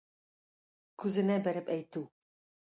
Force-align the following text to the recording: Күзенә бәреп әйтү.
Күзенә 1.05 1.37
бәреп 1.51 1.71
әйтү. 1.79 2.05